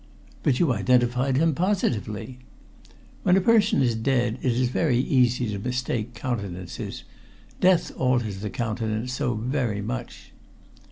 [0.41, 2.39] "But you identified him positively?"
[3.21, 7.03] "When a person is dead it is very easy to mistake countenances.
[7.59, 10.31] Death alters the countenance so very much."